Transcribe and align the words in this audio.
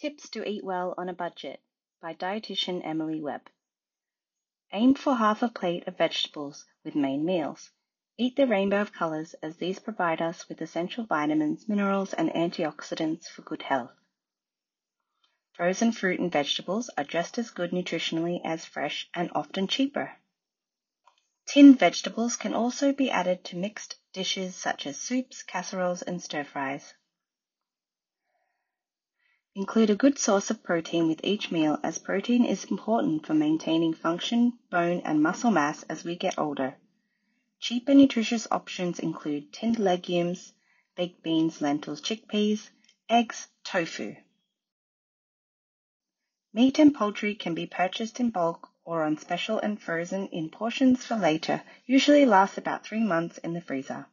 Tips 0.00 0.28
to 0.30 0.46
Eat 0.46 0.64
Well 0.64 0.92
on 0.98 1.08
a 1.08 1.14
Budget 1.14 1.62
by 2.02 2.14
dietitian 2.14 2.84
Emily 2.84 3.20
Webb. 3.20 3.48
Aim 4.72 4.94
for 4.94 5.14
half 5.14 5.40
a 5.40 5.48
plate 5.48 5.86
of 5.86 5.96
vegetables 5.96 6.66
with 6.82 6.96
main 6.96 7.24
meals. 7.24 7.70
Eat 8.18 8.34
the 8.34 8.46
rainbow 8.46 8.80
of 8.80 8.92
colors 8.92 9.34
as 9.34 9.56
these 9.56 9.78
provide 9.78 10.20
us 10.20 10.48
with 10.48 10.60
essential 10.60 11.04
vitamins, 11.04 11.68
minerals, 11.68 12.12
and 12.12 12.28
antioxidants 12.30 13.28
for 13.28 13.42
good 13.42 13.62
health. 13.62 13.92
Frozen 15.52 15.92
fruit 15.92 16.18
and 16.18 16.32
vegetables 16.32 16.90
are 16.98 17.04
just 17.04 17.38
as 17.38 17.50
good 17.50 17.70
nutritionally 17.70 18.40
as 18.44 18.64
fresh 18.64 19.08
and 19.14 19.30
often 19.32 19.68
cheaper. 19.68 20.16
Tinned 21.46 21.78
vegetables 21.78 22.36
can 22.36 22.52
also 22.52 22.92
be 22.92 23.12
added 23.12 23.44
to 23.44 23.56
mixed 23.56 23.96
dishes 24.12 24.56
such 24.56 24.86
as 24.86 25.00
soups, 25.00 25.44
casseroles, 25.44 26.02
and 26.02 26.20
stir 26.20 26.42
fries. 26.42 26.94
Include 29.56 29.90
a 29.90 29.94
good 29.94 30.18
source 30.18 30.50
of 30.50 30.64
protein 30.64 31.06
with 31.06 31.20
each 31.22 31.52
meal 31.52 31.78
as 31.84 31.98
protein 31.98 32.44
is 32.44 32.64
important 32.64 33.24
for 33.24 33.34
maintaining 33.34 33.94
function, 33.94 34.58
bone, 34.68 35.00
and 35.04 35.22
muscle 35.22 35.52
mass 35.52 35.84
as 35.84 36.02
we 36.02 36.16
get 36.16 36.36
older. 36.36 36.76
Cheap 37.60 37.88
and 37.88 38.00
nutritious 38.00 38.48
options 38.50 38.98
include 38.98 39.52
tinned 39.52 39.78
legumes, 39.78 40.54
baked 40.96 41.22
beans, 41.22 41.62
lentils, 41.62 42.00
chickpeas, 42.00 42.68
eggs, 43.08 43.46
tofu. 43.62 44.16
Meat 46.52 46.80
and 46.80 46.92
poultry 46.92 47.36
can 47.36 47.54
be 47.54 47.66
purchased 47.66 48.18
in 48.18 48.30
bulk 48.30 48.68
or 48.84 49.04
on 49.04 49.16
special 49.18 49.60
and 49.60 49.80
frozen 49.80 50.26
in 50.28 50.50
portions 50.50 51.06
for 51.06 51.14
later, 51.14 51.62
usually 51.86 52.26
lasts 52.26 52.58
about 52.58 52.84
three 52.84 53.04
months 53.04 53.38
in 53.38 53.52
the 53.52 53.60
freezer. 53.60 54.06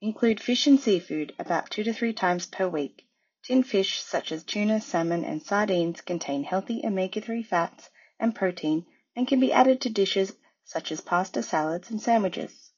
Include 0.00 0.40
fish 0.40 0.66
and 0.66 0.80
seafood 0.80 1.32
about 1.38 1.70
two 1.70 1.84
to 1.84 1.92
three 1.92 2.12
times 2.12 2.46
per 2.46 2.68
week. 2.68 3.06
Tinned 3.42 3.66
fish 3.66 4.00
such 4.00 4.30
as 4.30 4.44
tuna, 4.44 4.80
salmon, 4.80 5.24
and 5.24 5.42
sardines 5.42 6.02
contain 6.02 6.44
healthy 6.44 6.82
omega-3 6.84 7.44
fats 7.44 7.90
and 8.20 8.34
protein 8.34 8.86
and 9.16 9.26
can 9.26 9.40
be 9.40 9.52
added 9.52 9.80
to 9.80 9.90
dishes 9.90 10.34
such 10.62 10.92
as 10.92 11.00
pasta, 11.00 11.42
salads, 11.42 11.90
and 11.90 12.00
sandwiches. 12.00 12.70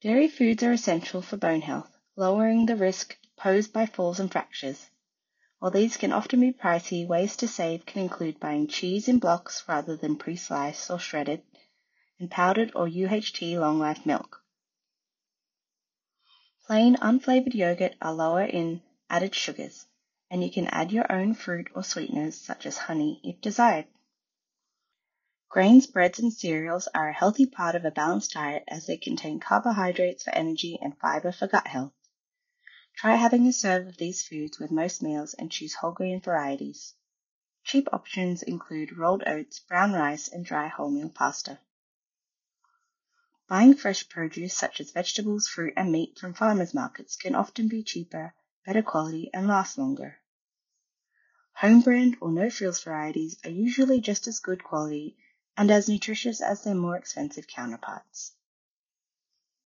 Dairy 0.00 0.26
foods 0.26 0.62
are 0.64 0.72
essential 0.72 1.22
for 1.22 1.36
bone 1.36 1.60
health, 1.60 1.96
lowering 2.16 2.66
the 2.66 2.74
risk 2.74 3.16
posed 3.36 3.72
by 3.72 3.86
falls 3.86 4.18
and 4.18 4.32
fractures. 4.32 4.90
While 5.60 5.70
these 5.70 5.96
can 5.96 6.12
often 6.12 6.40
be 6.40 6.52
pricey, 6.52 7.06
ways 7.06 7.36
to 7.36 7.46
save 7.46 7.86
can 7.86 8.02
include 8.02 8.40
buying 8.40 8.66
cheese 8.66 9.06
in 9.08 9.20
blocks 9.20 9.62
rather 9.68 9.94
than 9.94 10.16
pre-sliced 10.16 10.90
or 10.90 10.98
shredded, 10.98 11.42
and 12.18 12.30
powdered 12.30 12.72
or 12.74 12.88
UHT 12.88 13.58
long-life 13.60 14.04
milk. 14.04 14.42
Plain 16.66 16.96
unflavored 16.96 17.54
yogurt 17.54 17.94
are 18.02 18.12
lower 18.12 18.42
in 18.42 18.82
added 19.08 19.34
sugars, 19.34 19.86
and 20.30 20.42
you 20.42 20.50
can 20.50 20.66
add 20.66 20.90
your 20.90 21.10
own 21.10 21.34
fruit 21.34 21.68
or 21.74 21.84
sweeteners 21.84 22.34
such 22.34 22.66
as 22.66 22.76
honey 22.76 23.20
if 23.22 23.40
desired. 23.40 23.86
Grains, 25.48 25.86
breads, 25.86 26.18
and 26.18 26.32
cereals 26.32 26.88
are 26.94 27.08
a 27.08 27.14
healthy 27.14 27.46
part 27.46 27.74
of 27.74 27.84
a 27.84 27.90
balanced 27.90 28.32
diet 28.32 28.64
as 28.66 28.86
they 28.86 28.96
contain 28.96 29.38
carbohydrates 29.38 30.24
for 30.24 30.30
energy 30.30 30.78
and 30.82 30.98
fiber 30.98 31.30
for 31.30 31.46
gut 31.46 31.66
health. 31.68 31.92
Try 32.96 33.14
having 33.14 33.46
a 33.46 33.52
serve 33.52 33.86
of 33.86 33.96
these 33.96 34.22
foods 34.22 34.58
with 34.58 34.70
most 34.70 35.02
meals 35.02 35.34
and 35.34 35.52
choose 35.52 35.74
whole 35.74 35.92
grain 35.92 36.20
varieties. 36.20 36.94
Cheap 37.62 37.88
options 37.92 38.42
include 38.42 38.96
rolled 38.96 39.22
oats, 39.26 39.60
brown 39.60 39.92
rice, 39.92 40.28
and 40.28 40.44
dry 40.44 40.68
wholemeal 40.68 41.14
pasta. 41.14 41.60
Buying 43.48 43.74
fresh 43.74 44.08
produce 44.08 44.54
such 44.54 44.80
as 44.80 44.90
vegetables, 44.90 45.46
fruit, 45.46 45.74
and 45.76 45.92
meat 45.92 46.18
from 46.18 46.34
farmers 46.34 46.74
markets 46.74 47.16
can 47.16 47.34
often 47.34 47.68
be 47.68 47.82
cheaper 47.82 48.34
better 48.66 48.82
quality, 48.82 49.30
and 49.32 49.46
last 49.46 49.78
longer. 49.78 50.18
Home 51.60 51.80
brand 51.80 52.16
or 52.20 52.30
no 52.32 52.50
frills 52.50 52.82
varieties 52.82 53.38
are 53.44 53.50
usually 53.50 54.00
just 54.00 54.26
as 54.26 54.40
good 54.40 54.62
quality 54.62 55.16
and 55.56 55.70
as 55.70 55.88
nutritious 55.88 56.42
as 56.42 56.64
their 56.64 56.74
more 56.74 56.96
expensive 56.96 57.46
counterparts. 57.46 58.32